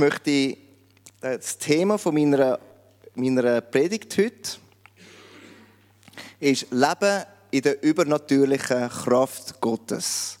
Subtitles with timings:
[0.00, 0.56] möchte
[1.20, 2.58] das Thema von meiner,
[3.14, 4.58] meiner Predigt heute
[6.40, 10.38] ist Leben in der übernatürlichen Kraft Gottes.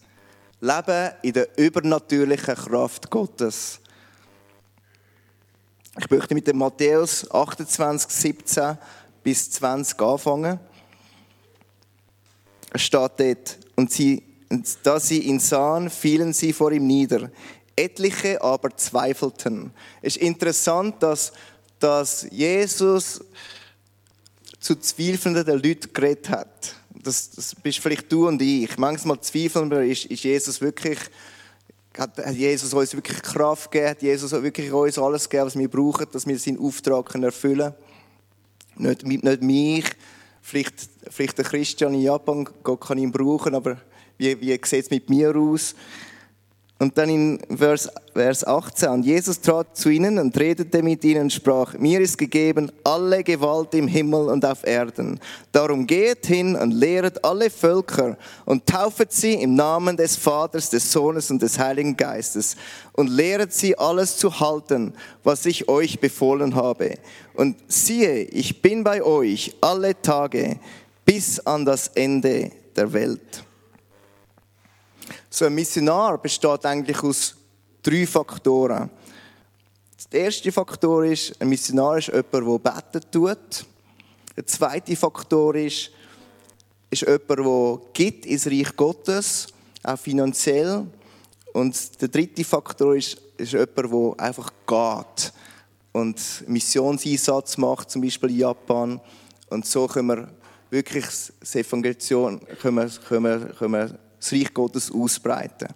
[0.60, 3.80] Leben in der übernatürlichen Kraft Gottes.
[5.98, 8.78] Ich möchte mit dem Matthäus 28, 17
[9.22, 10.58] bis 20 anfangen.
[12.72, 14.22] Es steht dort, und, sie,
[14.82, 17.30] da sie ihn sahen, fielen sie vor ihm nieder.
[17.80, 19.72] Etliche aber zweifelten.
[20.02, 21.32] Es ist interessant, dass,
[21.78, 23.20] dass Jesus
[24.60, 26.74] zu zweifelnden Leuten geredet hat.
[27.02, 28.76] Das, das bist vielleicht du und ich.
[28.76, 30.98] Manchmal zweifeln wir, ist, ist Jesus wirklich,
[31.96, 36.06] hat Jesus uns wirklich Kraft gegeben, hat Jesus wirklich uns alles gegeben, was wir brauchen,
[36.12, 37.72] dass wir seinen Auftrag erfüllen
[38.76, 38.96] können.
[39.02, 39.84] Nicht, nicht mich,
[40.42, 43.78] vielleicht, vielleicht der Christian in Japan, Gott kann ihn brauchen, aber
[44.18, 45.74] wie, wie sieht es mit mir aus?
[46.80, 49.02] Und dann in Vers, Vers 18.
[49.02, 53.74] Jesus trat zu ihnen und redete mit ihnen und sprach, mir ist gegeben alle Gewalt
[53.74, 55.20] im Himmel und auf Erden.
[55.52, 60.90] Darum geht hin und lehret alle Völker und taufet sie im Namen des Vaters, des
[60.90, 62.56] Sohnes und des Heiligen Geistes
[62.94, 66.94] und lehret sie alles zu halten, was ich euch befohlen habe.
[67.34, 70.58] Und siehe, ich bin bei euch alle Tage
[71.04, 73.44] bis an das Ende der Welt.
[75.32, 77.36] So ein Missionar besteht eigentlich aus
[77.84, 78.90] drei Faktoren.
[80.10, 83.64] Der erste Faktor ist, ein Missionar ist jemand, der beten tut.
[84.36, 85.92] Der zweite Faktor ist,
[86.90, 89.46] ist jemand, der gibt ins Reich Gottes,
[89.84, 90.84] auch finanziell.
[91.52, 95.32] Und der dritte Faktor ist, ist jemand, der einfach geht
[95.92, 99.00] und Missionseinsatz macht, zum Beispiel in Japan.
[99.48, 100.28] Und so können wir
[100.70, 101.04] wirklich
[101.38, 105.68] das Evangelium, können wir, können wir, können wir das Reich Gottes ausbreiten.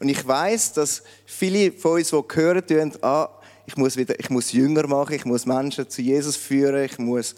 [0.00, 2.14] Und ich weiß, dass viele von uns, die
[2.74, 3.28] hören, ah,
[3.66, 7.34] ich muss, wieder, ich muss Jünger machen, ich muss Menschen zu Jesus führen, ich muss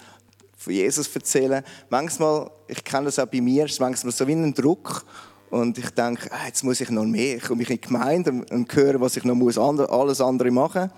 [0.57, 1.65] von Jesus erzählen.
[1.89, 5.05] Manchmal, ich kenne das auch bei mir, ist manchmal so wie ein Druck.
[5.49, 7.37] Und ich denke, ah, jetzt muss ich noch mehr.
[7.37, 10.93] Ich komme in die Gemeinde und höre, was ich noch muss, alles andere machen.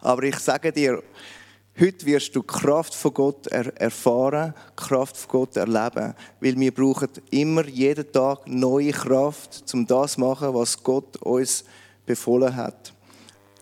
[0.00, 1.02] Aber ich sage dir,
[1.80, 7.64] Heute wirst du Kraft von Gott erfahren, Kraft von Gott erleben, weil wir brauchen immer
[7.68, 11.64] jeden Tag neue Kraft, um das zu machen, was Gott uns
[12.04, 12.92] befohlen hat.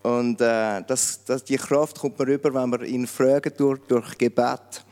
[0.01, 4.17] Und äh, das, das, die Kraft kommt man rüber, wenn wir ihn fragen durch, durch
[4.17, 4.83] Gebet.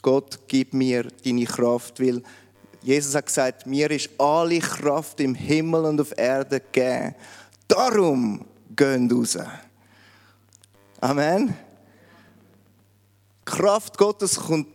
[0.00, 2.22] Gott, gib mir deine Kraft, weil
[2.80, 7.14] Jesus hat gesagt, mir ist alle Kraft im Himmel und auf Erde gegeben.
[7.68, 9.36] Darum gehen raus.
[10.98, 11.54] Amen.
[13.50, 14.68] Kraft Gottes kommt,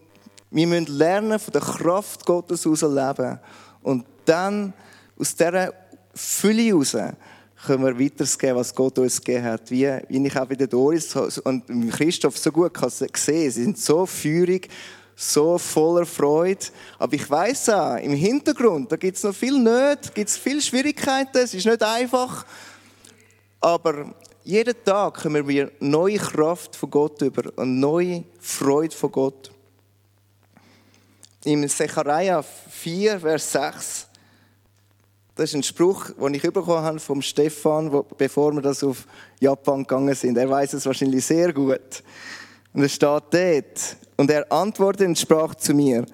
[0.52, 3.40] wir müssen lernen, von der Kraft Gottes heraus leben.
[3.82, 4.74] Und dann,
[5.20, 5.74] aus dieser
[6.14, 6.96] Fülle heraus,
[7.66, 9.72] können wir weitergeben, was Gott uns gegeben hat.
[9.72, 14.06] Wie, wie ich auch bei der Doris und Christoph so gut gesehen Sie sind so
[14.06, 14.70] feurig,
[15.16, 16.66] so voller Freude.
[17.00, 20.62] Aber ich weiß auch, im Hintergrund, da gibt es noch viel Nöte, gibt es viele
[20.62, 22.46] Schwierigkeiten, es ist nicht einfach.
[23.60, 24.14] Aber
[24.46, 29.52] jeden Tag kommen wir neue Kraft von Gott über und neue Freude von Gott.
[31.44, 34.08] Im Zechariah 4, Vers 6,
[35.36, 39.08] das ist ein Spruch, den ich bekommen habe vom Stefan, bevor wir das auf
[39.40, 40.38] Japan gegangen sind.
[40.38, 42.04] Er weiß es wahrscheinlich sehr gut.
[42.72, 43.98] Und es steht dort.
[44.16, 46.06] Und er antwortete und sprach zu mir,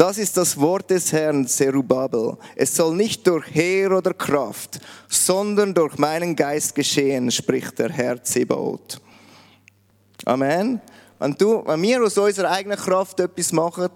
[0.00, 2.38] das ist das Wort des Herrn Zerubabel.
[2.56, 4.80] Es soll nicht durch Heer oder Kraft,
[5.10, 8.98] sondern durch meinen Geist geschehen, spricht der Herr Zebaoth.
[10.24, 10.80] Amen.
[11.18, 13.90] Wenn, du, wenn wir aus unserer eigenen Kraft etwas machen,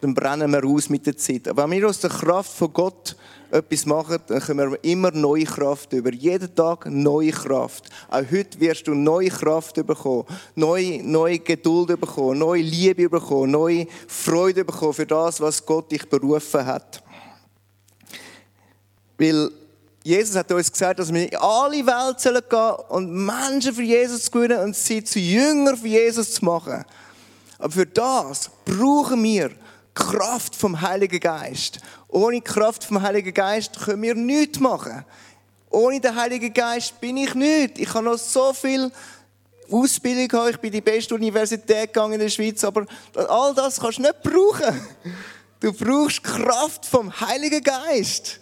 [0.00, 1.48] dann brennen wir aus mit der Zeit.
[1.48, 3.16] Aber wenn wir aus der Kraft von Gott
[3.50, 6.12] etwas machen, dann können wir immer neue Kraft über.
[6.12, 7.88] Jeden Tag neue Kraft.
[8.08, 13.86] Auch heute wirst du neue Kraft bekommen, neue, neue Geduld bekommen, neue Liebe bekommen, neue
[14.06, 17.02] Freude bekommen für das, was Gott dich berufen hat.
[19.16, 19.50] Weil
[20.04, 24.24] Jesus hat uns gesagt, dass wir in alle Welt gehen sollen und Menschen für Jesus
[24.24, 26.84] zu gewinnen und sie zu Jünger für Jesus zu machen.
[27.58, 29.50] Aber für das brauchen wir
[29.98, 31.80] Kraft vom Heiligen Geist.
[32.06, 35.04] Ohne Kraft vom Heiligen Geist können wir nichts machen.
[35.70, 37.80] Ohne den Heiligen Geist bin ich nichts.
[37.80, 38.92] Ich habe noch so viel
[39.70, 40.50] Ausbildung gehabt.
[40.50, 42.86] Ich bin die beste Universität gegangen in der Schweiz, aber
[43.28, 44.80] all das kannst du nicht brauchen.
[45.58, 48.38] Du brauchst Kraft vom Heiligen Geist.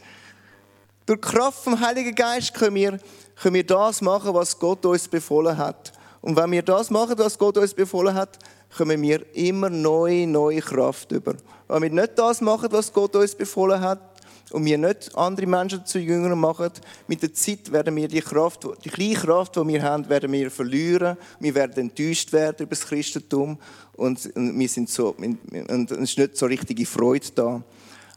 [1.06, 3.00] Durch Kraft vom Heiligen Geist können wir,
[3.40, 5.92] können wir das machen, was Gott uns befohlen hat.
[6.20, 8.38] Und wenn wir das machen, was Gott uns befohlen hat,
[8.76, 11.34] kommen wir immer neue, neue Kraft über.
[11.68, 14.16] Wenn wir nicht das machen, was Gott uns befohlen hat,
[14.52, 16.70] und wir nicht andere Menschen zu Jüngern machen,
[17.08, 20.50] mit der Zeit werden wir die Kraft, die kleine Kraft, die wir haben, werden wir
[20.50, 21.16] verlieren.
[21.40, 23.58] Wir werden enttäuscht werden über das Christentum
[23.96, 27.62] und wir sind so, und es ist nicht so richtige Freude da.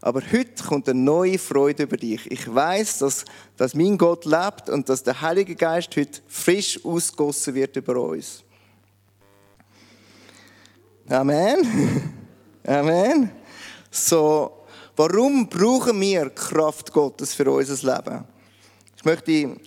[0.02, 2.30] Aber heute kommt eine neue Freude über dich.
[2.32, 3.26] Ich weiß, dass,
[3.58, 8.44] dass mein Gott lebt und dass der Heilige Geist heute frisch ausgossen wird über uns.
[11.10, 12.14] Amen.
[12.64, 13.32] Amen.
[13.90, 14.60] So,
[15.00, 18.26] Warum brauchen wir Kraft Gottes für unser Leben?
[18.98, 19.58] Ich möchte in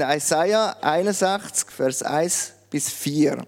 [0.00, 3.44] Isaiah 61, Vers 1 bis 4.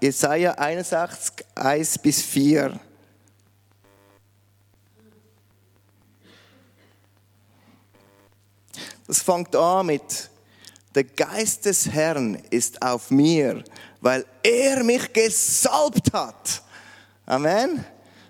[0.00, 2.80] Isaiah 61, 1 bis 4.
[9.06, 10.28] Das fängt an mit,
[10.92, 13.62] der Geist des Herrn ist auf mir,
[14.04, 16.62] weil er mich gesalbt hat.
[17.24, 17.82] Amen.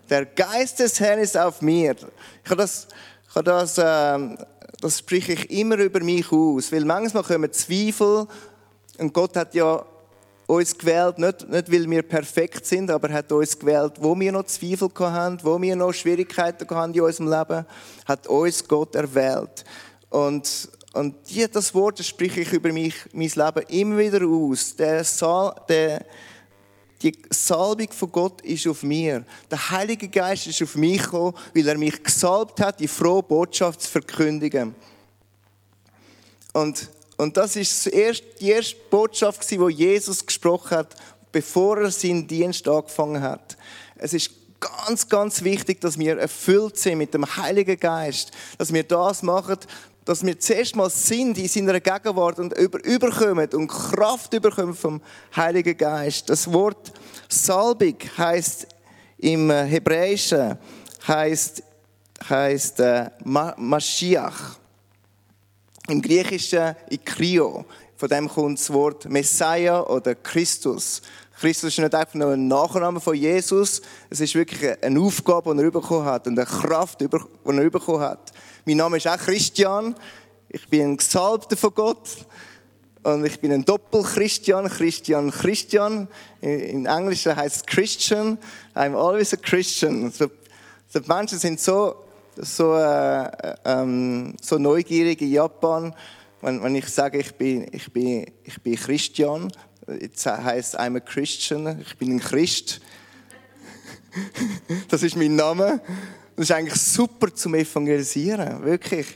[0.08, 1.96] Der Geist des Herrn ist auf mir.
[2.44, 2.86] Ich habe das,
[3.28, 4.36] ich habe das, äh,
[4.80, 8.28] das spreche ich immer über mich aus, weil manchmal kommen Zweifel
[8.98, 9.84] und Gott hat ja
[10.46, 14.30] uns gewählt, nicht, nicht weil wir perfekt sind, aber er hat uns gewählt, wo wir
[14.30, 17.66] noch Zweifel haben, wo wir noch Schwierigkeiten haben in unserem Leben,
[18.06, 19.64] hat uns Gott erwählt.
[20.08, 21.16] Und, und
[21.52, 24.76] das Wort das spreche ich über mich, mein Leben immer wieder aus.
[24.76, 26.06] Der, Saal, der,
[27.02, 29.24] die Salbung von Gott ist auf mir.
[29.50, 33.82] Der Heilige Geist ist auf mich gekommen, weil er mich gesalbt hat, die frohe Botschaft
[33.82, 34.74] zu verkündigen.
[36.52, 40.94] Und, und das ist die erste Botschaft, die Jesus gesprochen hat,
[41.32, 43.56] bevor er seinen Dienst angefangen hat.
[43.96, 44.30] Es ist
[44.60, 49.58] ganz, ganz wichtig, dass wir erfüllt sind mit dem Heiligen Geist, dass wir das machen,
[50.04, 55.00] dass wir zuerst mal sind in seiner Gegenwart und über, überkommen und Kraft überkommen vom
[55.34, 56.28] Heiligen Geist.
[56.28, 56.92] Das Wort
[57.28, 58.66] Salbig heißt
[59.18, 60.58] im äh, Hebräischen
[61.06, 61.62] heißt,
[62.28, 64.58] heißt äh, Mashiach.
[65.88, 67.64] Im Griechischen Ikrio.
[67.96, 71.02] Von dem kommt das Wort Messiah oder Christus.
[71.38, 75.62] Christus ist nicht einfach nur ein Nachname von Jesus, es ist wirklich eine Aufgabe, die
[75.62, 78.32] er bekommen hat und eine Kraft, die er bekommen hat.
[78.66, 79.94] Mein Name ist auch Christian.
[80.48, 82.08] Ich bin ein Gesalbter von Gott.
[83.02, 86.08] Und ich bin ein Doppel-Christian, Christian, Christian.
[86.40, 88.38] In Englisch heißt es Christian.
[88.74, 90.10] I'm always a Christian.
[90.10, 90.30] So,
[90.88, 92.06] so die Menschen sind so,
[92.38, 93.30] so, äh,
[93.66, 95.94] ähm, so neugierig in Japan,
[96.40, 99.52] wenn, wenn ich sage, ich bin, ich bin, ich bin Christian.
[100.00, 101.82] Jetzt heißt I'm a Christian.
[101.82, 102.80] Ich bin ein Christ.
[104.88, 105.82] das ist mein Name.
[106.36, 109.06] Das ist eigentlich super zum Evangelisieren, wirklich.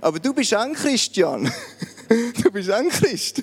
[0.00, 1.52] Aber du bist ein Christian.
[2.42, 3.42] du bist ein Christ.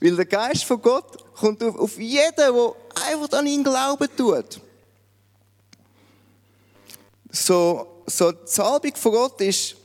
[0.00, 2.72] Weil der Geist von Gott kommt auf jeden, der
[3.06, 4.60] einfach an ihn glauben tut.
[7.30, 9.76] So, so die Salbung von Gott ist,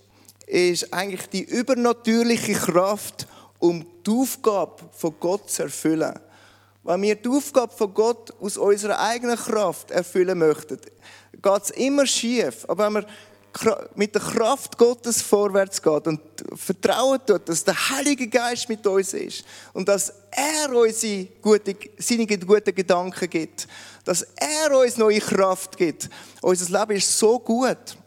[0.45, 3.27] ist eigentlich die übernatürliche Kraft,
[3.59, 6.19] um die Aufgabe von Gott zu erfüllen.
[6.83, 10.79] Wenn wir die Aufgabe von Gott aus unserer eigenen Kraft erfüllen möchten,
[11.41, 12.65] geht es immer schief.
[12.67, 13.05] Aber wenn wir
[13.95, 16.21] mit der Kraft Gottes vorwärts geht und
[16.55, 19.43] vertrauen tut, dass der Heilige Geist mit uns ist
[19.73, 23.67] und dass er uns seine guten Gedanken gibt,
[24.05, 26.09] dass er uns neue Kraft gibt.
[26.41, 27.97] Unser Leben ist so gut.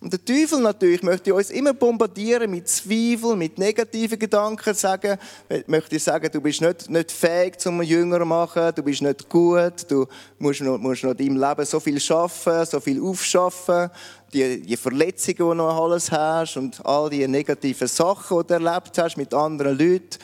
[0.00, 5.18] Und der Teufel natürlich möchte uns immer bombardieren mit Zweifeln, mit negativen Gedanken, sagen,
[5.66, 10.06] möchte sagen, du bist nicht, nicht fähig zum Jünger machen, du bist nicht gut, du
[10.38, 13.90] musst noch, musst noch in deinem Leben so viel schaffen, so viel aufschaffen,
[14.32, 18.54] die, die Verletzungen, die du noch alles hast und all die negativen Sachen, die du
[18.54, 20.18] erlebt hast mit anderen Leuten.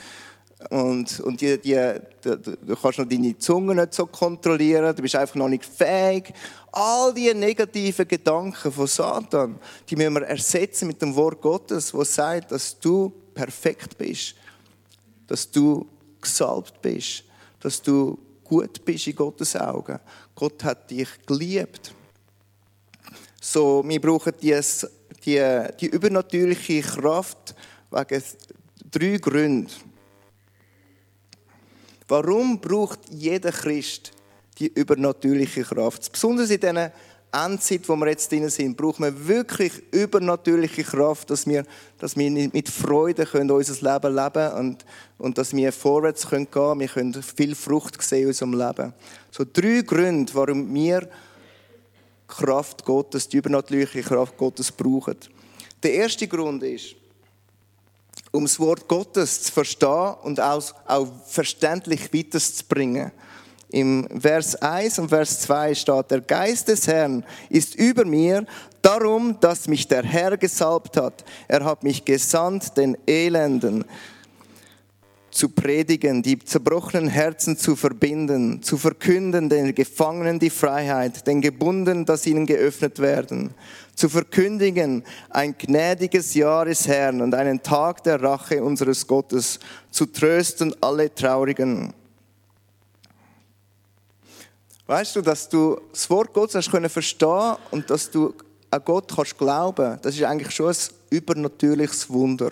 [0.71, 1.79] Und, und die, die,
[2.25, 6.33] die, du kannst noch deine Zunge nicht so kontrollieren, du bist einfach noch nicht fähig.
[6.73, 12.03] All diese negativen Gedanken von Satan, die müssen wir ersetzen mit dem Wort Gottes, wo
[12.05, 14.35] sagt, dass du perfekt bist,
[15.27, 15.87] dass du
[16.21, 17.25] gesalbt bist,
[17.61, 19.99] dass du gut bist in Gottes Augen.
[20.35, 21.95] Gott hat dich geliebt.
[23.41, 24.59] So, wir brauchen die,
[25.25, 27.55] die, die übernatürliche Kraft
[27.91, 28.23] wegen
[28.91, 29.71] drei Gründen.
[32.09, 34.13] Warum braucht jeder Christ
[34.59, 36.13] die übernatürliche Kraft?
[36.13, 36.91] Besonders in diesen
[37.33, 41.65] Endzeit, wo wir jetzt drin sind, braucht man wirklich übernatürliche Kraft, dass wir,
[41.99, 44.85] dass wir mit Freude können unser Leben leben und,
[45.19, 46.79] und dass wir vorwärts können gehen.
[46.79, 48.95] Wir können viel Frucht sehen in unserem Leben.
[49.33, 51.09] So drei Gründe, warum wir
[52.29, 55.17] Kraft Gottes, die übernatürliche Kraft Gottes brauchen.
[55.83, 56.95] Der erste Grund ist,
[58.35, 63.13] um das Wort Gottes zu verstehen und auch, auch verständlich weiterzubringen.
[63.69, 68.45] im Vers 1 und Vers 2 steht, der Geist des Herrn ist über mir,
[68.83, 71.25] darum, dass mich der Herr gesalbt hat.
[71.47, 73.85] Er hat mich gesandt, den Elenden
[75.35, 82.05] zu predigen, die zerbrochenen Herzen zu verbinden, zu verkünden den Gefangenen die Freiheit, den Gebunden,
[82.05, 83.53] dass ihnen geöffnet werden,
[83.97, 89.59] zu verkündigen ein gnädiges Jahr des Herrn und einen Tag der Rache unseres Gottes,
[89.91, 91.93] zu trösten alle Traurigen.
[94.87, 98.35] Weißt du, dass du das Wort Gottes hast können verstehen und dass du
[98.71, 100.77] an Gott kannst glauben, das ist eigentlich schon ein
[101.11, 102.51] übernatürliches Wunder.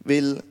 [0.00, 0.42] Weil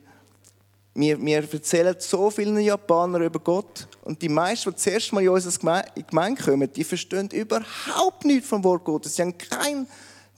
[0.94, 5.30] wir, wir erzählen so vielen Japanern über Gott und die meisten, die zuerst mal in
[5.30, 9.16] unsere Gemeinde kommen, die verstehen überhaupt nichts vom Wort Gottes.
[9.16, 9.86] Sie haben keinen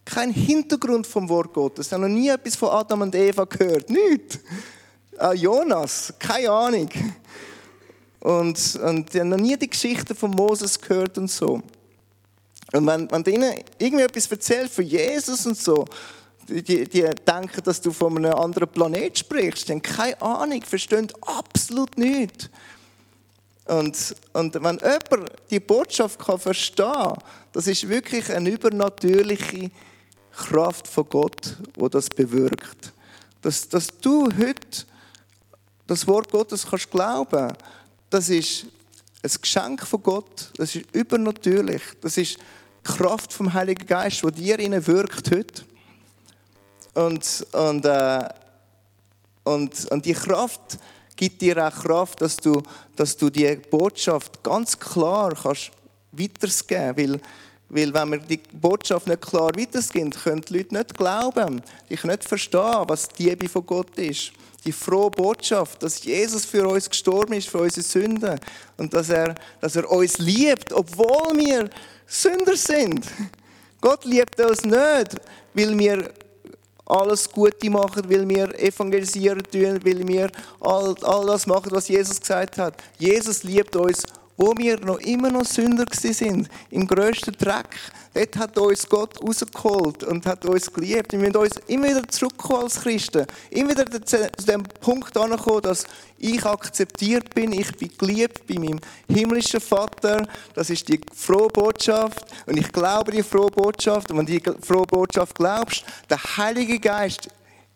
[0.05, 1.89] kein Hintergrund vom Wort Gottes.
[1.89, 3.89] Sie haben noch nie etwas von Adam und Eva gehört.
[3.89, 4.39] Nichts.
[5.17, 6.91] Ah, Jonas, keine Ahnung.
[8.21, 11.63] Und, und die haben noch nie die Geschichte von Moses gehört und so.
[12.73, 15.85] Und wenn, wenn ihnen irgendwie etwas erzählt von Jesus und so,
[16.49, 19.69] die, die denken, dass du von einem anderen Planet sprichst.
[19.69, 22.51] Die haben keine Ahnung, verstehen absolut nichts.
[23.67, 27.19] Und, und wenn jemand die Botschaft kann verstehen kann,
[27.53, 29.71] das ist wirklich eine übernatürliche
[30.33, 32.93] Kraft von Gott, wo das bewirkt.
[33.41, 34.85] Dass, dass du heute
[35.87, 37.53] das Wort Gottes kannst glauben,
[38.11, 38.67] das ist
[39.23, 40.51] ein Geschenk von Gott.
[40.57, 41.83] Das ist übernatürlich.
[42.01, 45.65] Das ist die Kraft vom Heiligen Geist, die dir wirkt heute.
[46.95, 48.29] Und, und, äh,
[49.45, 50.79] und, und die Kraft
[51.17, 52.63] gibt dir auch Kraft, dass du,
[52.97, 55.71] dass du die Botschaft ganz klar kannst
[56.13, 57.21] weitergeben weil
[57.75, 62.25] weil wenn wir die Botschaft nicht klar weitergeben, können die Leute nicht glauben, können nicht
[62.25, 64.33] verstehen, was die Liebe von Gott ist.
[64.65, 68.39] Die frohe Botschaft, dass Jesus für uns gestorben ist, für unsere Sünden.
[68.77, 71.69] Und dass er, dass er uns liebt, obwohl wir
[72.07, 73.07] Sünder sind.
[73.81, 75.17] Gott liebt uns nicht,
[75.53, 76.13] weil wir
[76.87, 82.21] alles Gute machen, weil wir evangelisieren tun, weil wir all, all das machen, was Jesus
[82.21, 82.75] gesagt hat.
[82.99, 84.05] Jesus liebt uns,
[84.37, 87.69] wo wir noch immer noch Sünder sind, im grössten Dreck.
[88.15, 91.13] Dort hat uns Gott rausgeholt und hat uns geliebt.
[91.13, 93.27] Wir müssen uns immer wieder zurückkommen als Christen.
[93.51, 95.85] Immer wieder zu dem Punkt ankommen, dass
[96.19, 100.27] ich akzeptiert bin, ich bin geliebt bei meinem himmlischen Vater.
[100.55, 102.25] Das ist die frohe Botschaft.
[102.47, 104.11] Und ich glaube die frohe Botschaft.
[104.11, 107.29] Und wenn du die frohe Botschaft glaubst, der Heilige Geist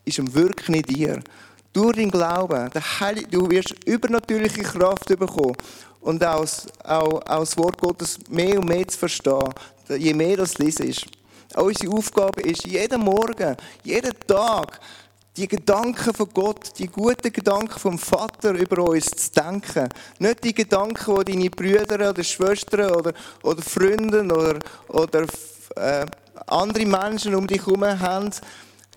[0.04, 1.20] ist am Wirken in dir.
[1.72, 5.54] Durch den Glauben, der Heilige, du wirst übernatürliche Kraft bekommen
[6.00, 6.46] und auch,
[6.84, 9.54] auch, auch das Wort Gottes mehr und mehr zu verstehen,
[9.96, 11.06] je mehr das ist.
[11.54, 14.80] Unsere Aufgabe ist, jeden Morgen, jeden Tag,
[15.38, 19.88] die Gedanken von Gott, die guten Gedanken vom Vater über uns zu denken.
[20.18, 23.12] Nicht die Gedanken, die deine Brüder oder Schwestern oder,
[23.42, 25.26] oder Freunde oder, oder
[25.76, 26.04] äh,
[26.46, 28.30] andere Menschen um dich herum haben.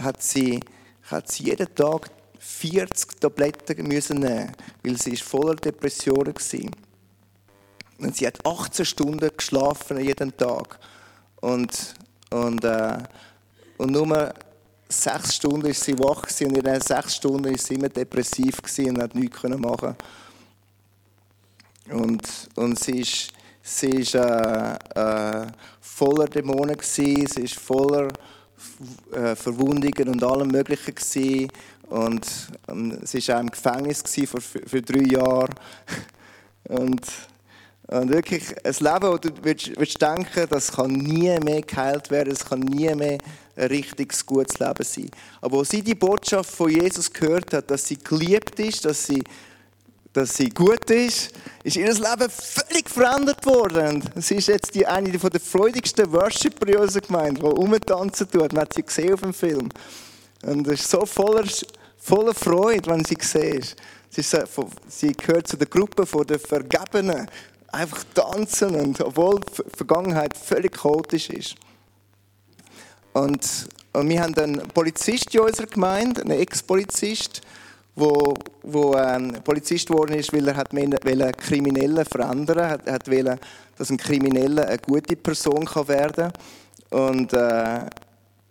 [0.00, 0.58] hat sie,
[1.02, 6.70] hat sie jeden Tag 40 Tabletten müssen nehmen, weil sie voller Depressionen war.
[7.98, 10.78] Und sie hat 18 Stunden geschlafen jeden Tag.
[11.42, 11.94] Und,
[12.30, 12.98] und, äh,
[13.76, 14.32] und nur
[14.88, 18.60] sechs Stunden ist sie wach gewesen, und in diesen sechs Stunden ist sie immer depressiv
[18.78, 19.94] und hat nichts machen
[21.90, 22.22] und,
[22.54, 23.32] und sie ist,
[23.66, 25.46] sie ist äh, äh,
[25.80, 28.08] voller Dämonen gewesen, sie ist voller
[29.12, 31.48] äh, Verwundungen und allem Möglichen gewesen.
[31.88, 32.26] und
[32.68, 35.48] ähm, sie war auch im Gefängnis für, für, drei Jahre
[36.68, 37.00] und
[37.86, 42.32] und wirklich ein Leben, wo du würdest, würdest denken, das kann nie mehr geheilt werden,
[42.32, 43.18] es kann nie mehr
[43.56, 45.10] ein richtiges, gutes Leben sein.
[45.42, 49.22] Aber wo sie die Botschaft von Jesus gehört hat, dass sie geliebt ist, dass sie,
[50.14, 51.32] dass sie gut ist,
[51.64, 54.02] ist ihr Leben völlig verändert worden.
[54.16, 58.52] Sie ist jetzt die eine der freudigsten Worshipper in unserer Gemeinde, die rumtanzen tut.
[58.52, 59.68] Man hat sie gesehen auf dem Film.
[60.42, 61.44] Und es ist so voller,
[61.98, 63.76] voller Freude, wenn sie sieht.
[64.08, 64.22] Sie,
[64.88, 67.28] sie gehört zu der Gruppe der Vergebenen
[67.72, 71.56] einfach tanzen, und obwohl die Vergangenheit völlig chaotisch ist.
[73.12, 77.40] Und, und wir haben einen Polizist in unserer Gemeinde, einen Ex-Polizist,
[77.96, 83.38] wo, wo ähm, Polizist geworden ist, weil er hat einen Kriminellen verändern hat, hat wollte,
[83.76, 86.32] dass ein Krimineller eine gute Person kann werden.
[86.90, 87.80] Und, äh,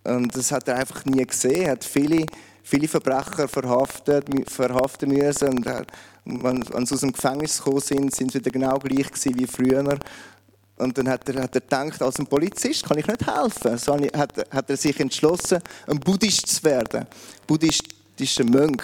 [0.05, 1.63] und das hat er einfach nie gesehen.
[1.63, 2.25] Er hat viele,
[2.63, 5.49] viele Verbrecher verhaftet, verhaften müssen.
[5.49, 5.85] Und er,
[6.25, 9.97] wenn, sie aus dem Gefängnis gekommen sind, sind sie wieder genau gleich gewesen wie früher.
[10.77, 13.77] Und dann hat er, hat er gedacht, als ein Polizist kann ich nicht helfen.
[13.77, 17.05] So hat, hat er sich entschlossen, ein Buddhist zu werden.
[17.45, 18.83] Buddhistischer Mönch.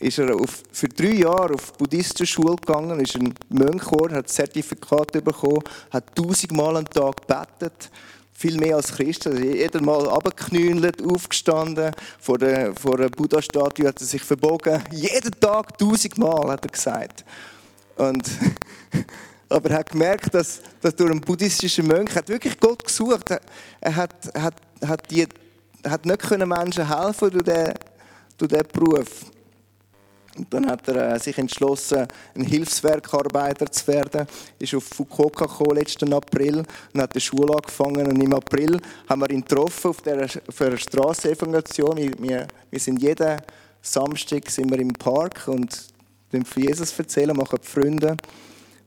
[0.00, 4.28] Ist er auf, für drei Jahre auf buddhistische Schule gegangen, ist ein Mönch geworden, hat
[4.28, 7.90] Zertifikat bekommen, hat tausendmal am Tag gebetet
[8.40, 9.32] viel mehr als Christen.
[9.32, 14.82] Also jeder Mal abgeknüllt, aufgestanden, vor der, vor der Buddha-Statue hat er sich verbogen.
[14.92, 17.24] Jeden Tag, tausendmal, hat er gesagt.
[17.96, 18.26] Und,
[19.50, 23.30] aber er hat gemerkt, dass, dass durch einen buddhistischen Mönch hat wirklich Gott gesucht.
[23.78, 24.54] Er hat, hat,
[24.86, 25.26] hat, die,
[25.86, 27.74] hat nicht Menschen helfen durch diesen,
[28.38, 29.26] durch diesen Beruf.
[30.36, 34.26] Und dann hat er äh, sich entschlossen, ein Hilfswerkarbeiter zu werden.
[34.58, 36.62] Ist auf Fukuoka gekommen, letzten April
[36.94, 38.06] und hat die Schule angefangen.
[38.06, 41.96] Und im April haben wir ihn getroffen auf der, für eine Strassenevangelisation.
[41.96, 43.38] Wir, wir sind jeden
[43.82, 45.86] Samstag sind wir im Park und
[46.44, 48.16] für Jesus erzählen, machen Freunde.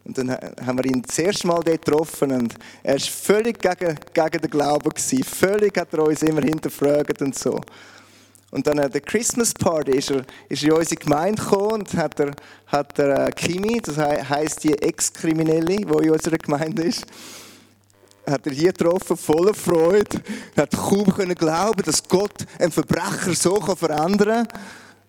[0.06, 3.97] Und dann haben wir ihn das erste Mal dort getroffen und er war völlig gegen,
[4.13, 4.89] gegen den Glauben.
[4.89, 5.23] Gewesen.
[5.23, 7.60] Völlig hat er uns immer hinterfragt und so.
[8.53, 11.93] Und dann an der Christmas Party ist er, ist er in unsere Gemeinde gekommen und
[11.95, 12.35] hat er,
[12.67, 17.03] hat er äh, Kimi, das heisst die Ex-Kriminelle, die in unserer Gemeinde ist,
[18.29, 20.21] hat er hier getroffen, voller Freude,
[20.55, 24.59] hat kaum können glauben, dass Gott einen Verbrecher so verändern kann.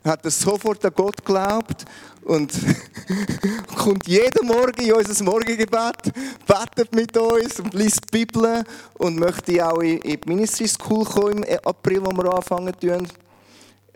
[0.05, 1.85] Hat er sofort an Gott geglaubt
[2.23, 2.51] und
[3.77, 6.15] kommt jeden Morgen in unser Morgengebet,
[6.47, 8.65] betet mit uns und liest die Bibel
[8.97, 13.07] und möchte auch in die Ministry School kommen im April, wo wir anfangen tun.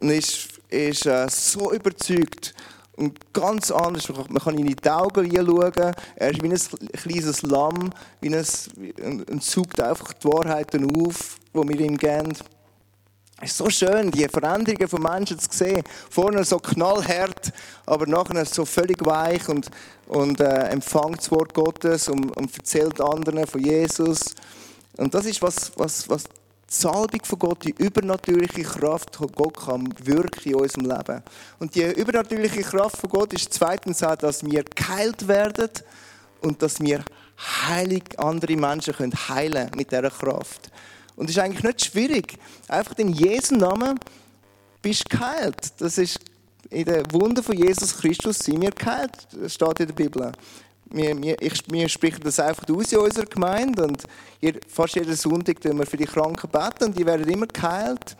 [0.00, 2.54] Und ist, ist äh, so überzeugt
[2.98, 4.08] und ganz anders.
[4.08, 5.94] Man kann in die Augen hinschauen.
[6.16, 11.68] Er ist wie ein kleines Lamm, wie ein, und saugt einfach die Wahrheiten auf, die
[11.68, 12.32] wir ihm geben.
[13.40, 15.84] Es ist so schön, die Veränderungen von Menschen zu sehen.
[16.10, 17.52] Vorne so knallhart,
[17.86, 19.70] aber nachher so völlig weich und,
[20.08, 24.34] und äh, empfängt das Wort Gottes und, und erzählt anderen von Jesus.
[24.96, 26.24] Und das ist, was, was, was
[26.70, 31.22] Salbung von Gott, die übernatürliche Kraft von Gott kann wirken in unserem Leben.
[31.58, 35.70] Und die übernatürliche Kraft von Gott ist zweitens auch, dass wir geheilt werden
[36.42, 37.02] und dass wir
[37.68, 40.70] heilig andere Menschen können heilen mit dieser Kraft.
[41.16, 42.38] Und es ist eigentlich nicht schwierig.
[42.68, 43.98] Einfach in Jesu Namen
[44.82, 45.72] bist du geheilt.
[45.78, 46.20] Das ist
[46.68, 49.26] in der Wunder von Jesus Christus sind wir geheilt.
[49.46, 50.32] Steht in der Bibel
[50.90, 54.02] wir, wir, ich, wir sprechen das einfach aus in unserer Gemeinde und
[54.68, 58.16] fast jeden Sonntag tun wir für die Kranken beten und die werden immer geheilt.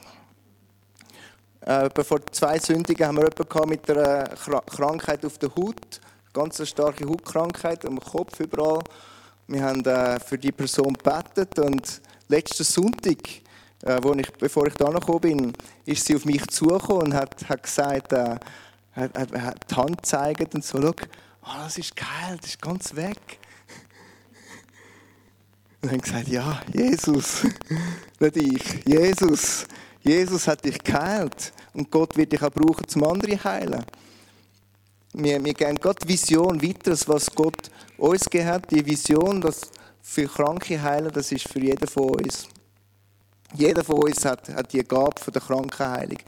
[1.61, 4.29] Äh, vor zwei Sündigen haben wir jemanden mit einer
[4.67, 6.01] Krankheit auf der Haut,
[6.33, 8.81] ganz eine starke Hautkrankheit am Kopf überall.
[9.47, 13.19] Wir haben äh, für die Person gebetet und letzten Sonntag,
[13.83, 15.53] äh, wo ich, bevor ich da gekommen bin,
[15.87, 18.37] ist sie auf mich zugekommen und hat, hat gesagt, äh,
[18.93, 20.93] hat, hat, hat die Hand gezeigt und so, schau,
[21.49, 23.39] oh, das ist geil, das ist ganz weg.
[25.81, 27.45] Und dann gesagt, ja, Jesus,
[28.21, 29.67] nicht ich, Jesus.
[30.01, 33.85] Jesus hat dich geheilt und Gott wird dich auch brauchen, zum anderen heilen.
[35.13, 38.71] Wir, wir geben Gott Vision weiter, was Gott uns gegeben hat.
[38.71, 42.49] Die Vision, dass für Kranke heilen, das ist für jeden von uns.
[43.55, 46.19] Jeder von uns hat, hat die Gabe von der Krankenheilung.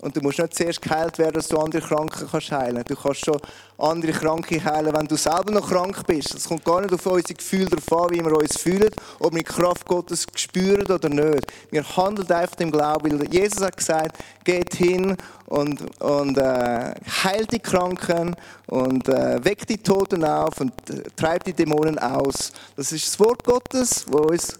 [0.00, 3.24] Und du musst nicht zuerst geheilt werden, dass du andere Kranken kannst heilen Du kannst
[3.24, 3.40] schon
[3.78, 6.34] andere Kranke heilen, wenn du selber noch krank bist.
[6.34, 9.40] Es kommt gar nicht auf unsere Gefühle darauf an, wie wir uns fühlen, ob wir
[9.40, 11.46] die Kraft Gottes spüren oder nicht.
[11.70, 17.52] Wir handeln einfach im Glauben, weil Jesus hat gesagt, geht hin und, und äh, heilt
[17.52, 22.52] die Kranken und äh, weckt die Toten auf und äh, treibt die Dämonen aus.
[22.76, 24.56] Das ist das Wort Gottes, wo uns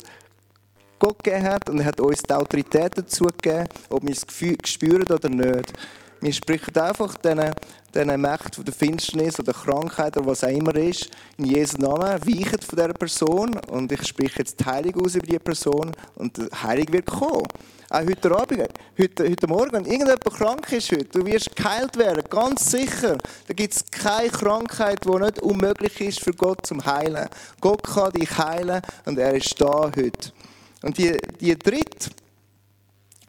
[0.99, 5.05] Gott gegeben hat und er hat uns die Autorität dazu gegeben, ob wir es spüren
[5.05, 5.73] oder nicht.
[6.21, 7.55] Wir sprechen einfach diesen,
[7.95, 12.61] diesen Mächten der Finsternis oder Krankheit oder was auch immer ist, in Jesu Namen, weichen
[12.61, 16.49] von dieser Person und ich spreche jetzt die Heilung aus über diese Person und die
[16.61, 17.47] Heilung wird kommen.
[17.91, 22.25] Auch heute Abend, heute, heute Morgen, wenn irgendjemand krank ist heute, du wirst geheilt werden,
[22.29, 23.17] ganz sicher.
[23.47, 27.29] Da gibt es keine Krankheit, die nicht unmöglich ist für Gott zum Heilen.
[27.61, 30.33] Gott kann dich heilen und er ist da heute.
[30.83, 32.11] Und die, die dritte,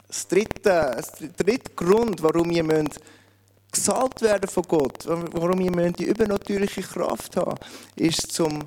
[0.08, 2.90] das dritte, das dritte Grund, warum wir müssen
[3.72, 7.56] gesalbt werden von Gott, warum wir die übernatürliche Kraft haben,
[7.96, 8.64] ist zum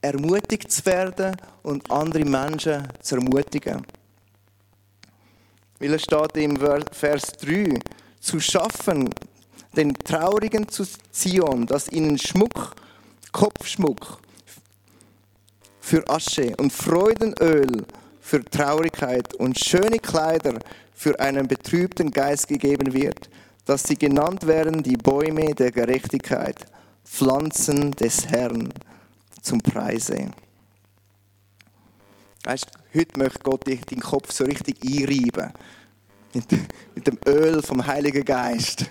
[0.00, 3.84] ermutigt zu werden und andere Menschen zu ermutigen.
[5.78, 6.56] Weil es steht im
[6.92, 7.78] Vers 3,
[8.20, 9.10] zu schaffen,
[9.76, 12.74] den Traurigen zu Zion, dass ihnen Schmuck,
[13.32, 14.18] Kopfschmuck
[15.80, 17.86] für Asche und Freudenöl
[18.28, 20.58] für Traurigkeit und schöne Kleider
[20.92, 23.30] für einen betrübten Geist gegeben wird,
[23.64, 26.56] dass sie genannt werden die Bäume der Gerechtigkeit,
[27.06, 28.68] Pflanzen des Herrn
[29.40, 30.30] zum Preise.
[32.44, 35.54] Weißt, heute möchte Gott dich deinen Kopf so richtig einreiben.
[36.34, 36.44] Mit,
[36.94, 38.90] mit dem Öl vom Heiligen Geist.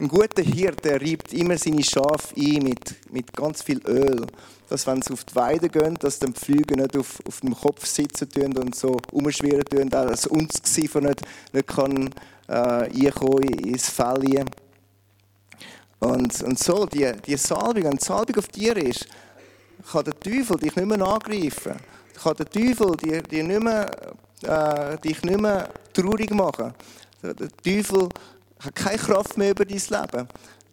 [0.00, 4.26] Ein guter Hirte reibt immer seine Schafe ein mit, mit ganz viel Öl
[4.70, 7.54] dass wenn sie auf die Weide gehen, dass dann die Flüge nicht auf, auf dem
[7.54, 12.10] Kopf sitzen tun und so umschwirren tun, dass uns Gesicht nicht, nicht kann,
[12.46, 14.44] äh, reinkommen ins Fell.
[15.98, 19.08] Und, und so, die, die Salbung, wenn die Salbung auf dir ist,
[19.90, 21.74] kann der Teufel dich nicht mehr angreifen.
[22.22, 23.90] Kann der Teufel dir, dir nicht mehr,
[24.42, 26.72] äh, dich nicht mehr traurig machen.
[27.22, 28.08] Der Teufel
[28.60, 30.28] hat keine Kraft mehr über dein Leben.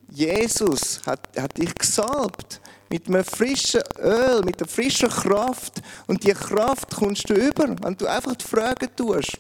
[0.10, 5.82] Jesus hat, hat dich gesalbt mit einem frischen Öl, mit einer frischen Kraft.
[6.08, 9.38] Und die Kraft kommst du über, wenn du einfach die Fragen tust.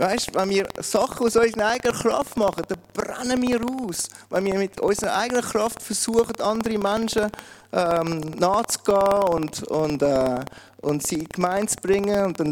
[0.00, 4.08] Weißt, wenn wir Sachen aus unserer eigenen Kraft machen, dann brennen wir aus.
[4.30, 7.30] Wenn wir mit unserer eigenen Kraft versuchen, andere Menschen
[7.70, 10.40] ähm, nachzugehen und, und, äh,
[10.80, 12.50] und sie in die Gemeinde zu bringen und dann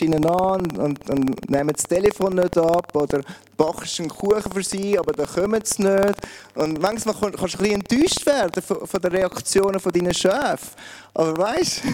[0.00, 3.22] du ihnen an und dann nehmen das Telefon nicht ab oder
[3.56, 6.14] backst einen Kuchen für sie, aber dann kommen sie nicht.
[6.54, 10.76] Und manchmal kannst du ein bisschen enttäuscht werden von, von den Reaktionen von deinen.
[11.12, 11.88] Aber weißt du,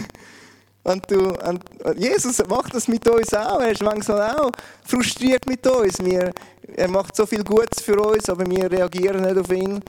[0.84, 1.64] und du, und
[1.96, 3.60] Jesus macht das mit uns auch.
[3.60, 4.52] Er ist manchmal auch
[4.84, 5.98] frustriert mit uns.
[5.98, 6.30] Wir,
[6.76, 9.82] er macht so viel Gutes für uns, aber wir reagieren nicht auf ihn.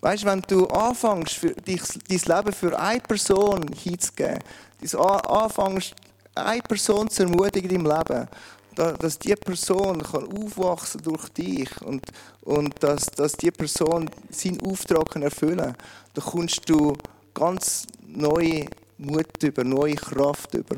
[0.00, 4.40] Weißt du, wenn du anfängst, für dich, dein Leben für eine Person hinzugeben,
[4.98, 5.94] anfängst,
[6.34, 8.28] eine Person zu ermutigen deinem Leben,
[8.74, 12.04] dass diese Person kann aufwachsen durch dich und,
[12.42, 15.76] und dass, dass diese Person seinen Auftrag erfüllen kann,
[16.14, 16.94] dann kommst du
[17.32, 18.66] ganz neue
[18.98, 20.76] Mut über, neue Kraft über.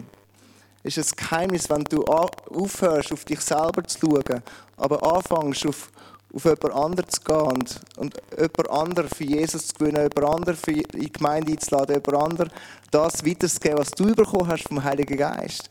[0.82, 4.42] Es ist ein Geheimnis, wenn du aufhörst, auf dich selber zu schauen,
[4.76, 5.90] aber anfängst, auf,
[6.34, 10.56] auf jemand anderen zu gehen und, und jemand anderen für Jesus zu gewinnen, jemand anderen
[10.56, 12.52] für in die Gemeinde einzuladen, jemand anderen
[12.90, 15.68] das weiterzugeben, was du bekommen hast vom Heiligen Geist.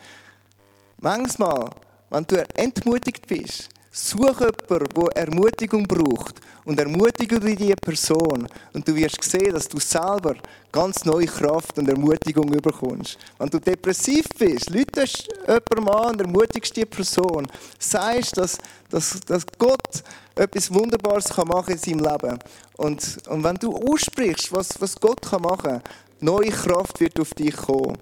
[0.99, 1.69] Manchmal,
[2.09, 8.95] wenn du entmutigt bist, Such jemanden, der Ermutigung braucht und ermutige diese Person und du
[8.95, 10.35] wirst sehen, dass du selber
[10.71, 13.17] ganz neue Kraft und Ermutigung bekommst.
[13.39, 17.47] Wenn du depressiv bist, lütest jemanden an und ermutigst die Person.
[17.79, 18.59] Sagst, dass,
[18.91, 20.03] dass, dass Gott
[20.35, 22.39] etwas Wunderbares machen kann in seinem Leben.
[22.77, 25.81] Und, und wenn du aussprichst, was, was Gott machen kann,
[26.19, 27.97] neue Kraft wird auf dich kommen.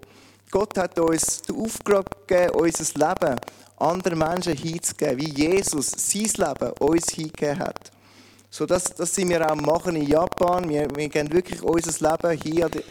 [0.56, 3.36] Gott hat uns den Auftrag gegeben, unser Leben
[3.76, 7.92] anderen Menschen hinzugeben, wie Jesus sein Leben uns hingegeben hat.
[8.50, 10.70] So das, das sind wir auch machen in Japan.
[10.70, 12.84] Wir, wir geben wirklich unser Leben hier an die,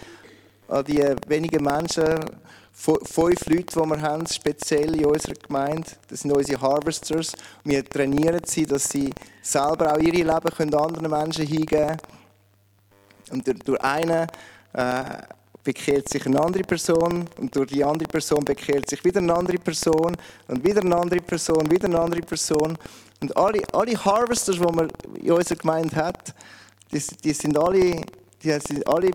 [0.69, 2.21] an die wenigen Menschen,
[2.75, 5.91] fünf Leute, die wir haben, speziell in unserer Gemeinde.
[6.09, 7.33] Das sind unsere Harvesters.
[7.65, 11.99] Wir trainieren sie, dass sie selber auch ihr Leben können anderen Menschen hingeben können.
[13.31, 14.27] Und durch einen
[14.75, 15.05] äh,
[15.65, 19.59] bekehrt sich eine andere Person und durch die andere Person bekehrt sich wieder eine andere
[19.59, 20.15] Person
[20.47, 22.77] und wieder eine andere Person, wieder eine andere Person.
[23.21, 26.35] Und alle, alle Harvesters, die man in unserer Gemeinde hat,
[26.93, 28.03] die, die, sind alle,
[28.43, 29.11] die sind alle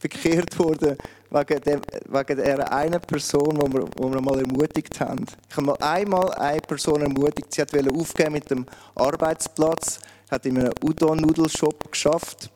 [0.00, 0.96] bekehrt worden,
[1.30, 5.26] wegen, dem, wegen einen Person, die wir, wo wir mal ermutigt haben.
[5.50, 9.98] Ich habe mal einmal eine Person ermutigt, sie wollte aufgeben mit dem Arbeitsplatz,
[10.30, 12.50] hat in einem Udon-Nudelshop geschafft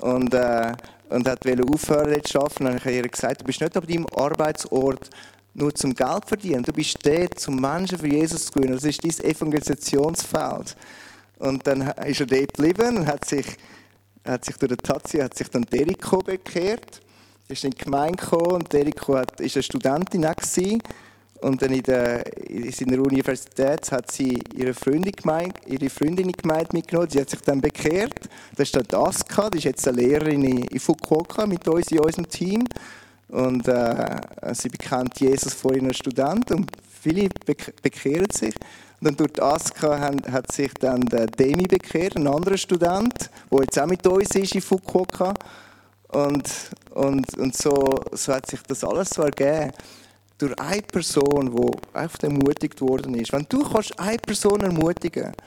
[0.00, 0.72] und, äh,
[1.12, 2.64] und hat aufhören zu arbeiten.
[2.64, 5.10] Dann habe ich ihr gesagt, du bist nicht an deinem Arbeitsort
[5.54, 8.74] nur zum Geld verdienen, du bist dort, zum Menschen für Jesus zu gewinnen.
[8.74, 10.76] Das ist dein Evangelisationsfeld.
[11.38, 13.46] Und dann ist er dort geblieben und hat sich,
[14.24, 17.02] hat sich durch die Tazi hat sich dann Deriko bekehrt.
[17.48, 20.82] Er ist in die Gemeinde gekommen und Deriko war eine Studentin gewesen.
[21.42, 26.32] Und dann in, der, in seiner Universität hat sie ihre Freundin, gemeint, ihre Freundin in
[26.32, 27.10] die Gemeinde mitgenommen.
[27.10, 28.14] Sie hat sich dann bekehrt.
[28.54, 32.28] Das ist dann Aska, die ist jetzt eine Lehrerin in Fukuoka mit uns in unserem
[32.28, 32.64] Team.
[33.26, 34.20] Und äh,
[34.52, 37.28] sie bekennt Jesus vor ihren Studenten und viele
[37.82, 38.54] bekehren sich.
[39.00, 43.60] Und dann durch die Aska hat sich dann der Demi bekehrt, ein anderer Student, der
[43.62, 45.34] jetzt auch mit uns ist in Fukuoka.
[46.06, 46.48] Und,
[46.90, 49.72] und, und so, so hat sich das alles so ergeben.
[50.42, 53.32] Durch eine Person, die einfach ermutigt worden ist.
[53.32, 55.40] Wenn du kannst eine Person ermutigen kannst,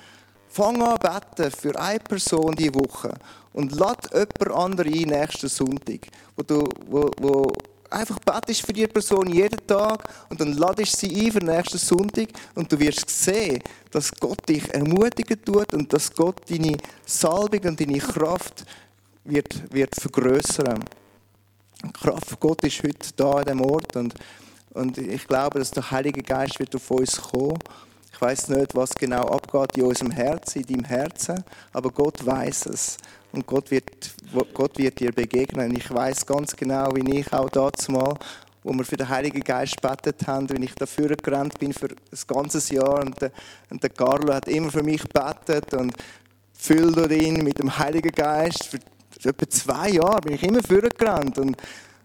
[0.47, 3.13] fang an beten für eine Person diese Woche
[3.51, 7.51] und lad jemand anderen ein nächsten Sonntag, wo, du, wo, wo
[7.89, 12.29] einfach betest für die Person jeden Tag und dann ladest sie ein für nächsten Sonntag
[12.55, 17.81] und du wirst sehen, dass Gott dich ermutigen tut und dass Gott deine Salbung und
[17.81, 18.63] deine Kraft
[19.25, 20.86] wird, wird vergrößern.
[21.84, 24.13] Die Kraft Gott ist heute da an dem Ort und,
[24.75, 27.57] und ich glaube, dass der Heilige Geist wird auf uns kommen.
[28.11, 32.67] Ich weiß nicht, was genau abgeht in unserem Herzen, in deinem Herzen, aber Gott weiß
[32.67, 32.97] es
[33.31, 33.85] und Gott wird,
[34.53, 35.75] Gott wird dir begegnen.
[35.75, 38.15] Ich weiß ganz genau, wie ich auch dazu mal,
[38.63, 42.27] wo wir für den Heiligen Geist gebetet haben, wenn ich dafür gerannt bin für das
[42.27, 43.31] ganze Jahr und der,
[43.69, 45.93] und der Carlo hat immer für mich gebetet und
[46.53, 48.65] füllt ihn mit dem Heiligen Geist.
[48.65, 48.79] Für,
[49.19, 51.55] für etwa zwei Jahre bin ich immer vorgerannt und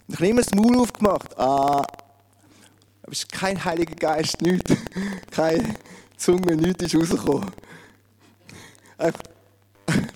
[0.06, 1.38] ich habe immer das Maul aufgemacht.
[1.38, 1.83] Ah,
[3.11, 4.73] es ist kein Heiliger Geist, nichts.
[5.31, 5.75] Keine
[6.16, 7.51] Zunge, nichts ist rausgekommen.
[8.99, 9.23] Einfach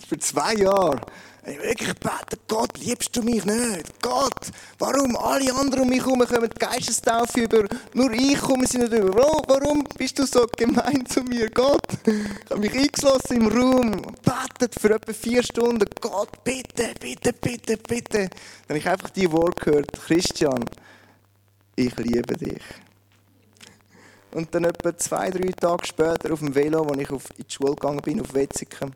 [0.09, 1.01] für zwei Jahre.
[1.47, 4.01] Ich wirklich beten, Gott, liebst du mich nicht?
[4.01, 8.79] Gott, warum alle anderen um mich herum kommen die Geistestaufe über, nur ich komme sie
[8.79, 9.15] nicht über.
[9.15, 11.87] Warum bist du so gemein zu mir, Gott?
[12.07, 15.87] Ich habe mich eingeschlossen im Raum, betet für etwa vier Stunden.
[16.01, 18.19] Gott, bitte, bitte, bitte, bitte.
[18.21, 18.31] Dann
[18.71, 20.65] habe ich einfach die Worte gehört, Christian,
[21.77, 22.63] ich liebe dich.
[24.35, 27.55] Und dann etwa zwei, drei Tage später auf dem Velo, als ich auf, in die
[27.55, 28.93] Schule gegangen bin, auf Wetzikon,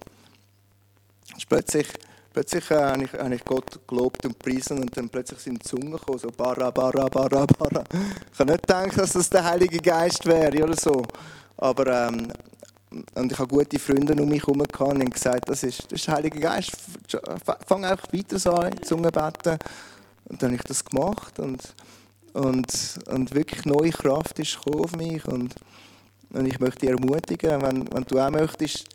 [1.49, 1.87] plötzlich,
[2.33, 5.69] plötzlich äh, habe, ich, habe ich Gott gelobt und priesen und dann plötzlich sind die
[5.69, 7.85] Zungen gekommen, so bara, bara, bara, bara.
[8.33, 11.05] Ich habe nicht gedacht, dass das der Heilige Geist wäre oder so.
[11.57, 12.33] Aber ähm,
[13.15, 16.07] und ich habe gute Freunde um mich herum und haben gesagt, das ist, das ist
[16.09, 16.73] der Heilige Geist.
[17.67, 19.59] Fang einfach weiter so an, Zungen beten.
[20.25, 21.75] Und dann habe ich das gemacht und,
[22.33, 25.55] und, und wirklich neue Kraft ist auf mich und,
[26.31, 28.87] und ich möchte dich ermutigen, wenn, wenn du auch möchtest,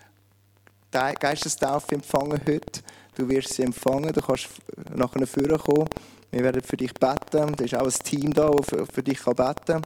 [0.91, 2.81] Geistestaufe empfangen heute.
[3.15, 4.49] Du wirst sie empfangen, du kannst
[4.95, 5.89] nachher vorne kommen.
[6.31, 7.55] Wir werden für dich beten.
[7.55, 9.81] Da ist auch ein Team da, das für dich beten kann.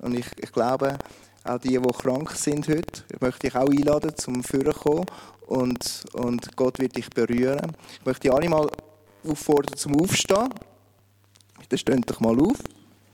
[0.00, 0.98] Und ich, ich glaube,
[1.44, 5.06] auch die, die krank sind heute, ich möchte dich auch einladen, zum Führen kommen.
[5.46, 7.72] Und, und Gott wird dich berühren.
[8.00, 8.70] Ich möchte dich alle mal
[9.26, 10.48] auffordern zum Aufstehen.
[11.68, 12.58] Dann steht doch mal auf.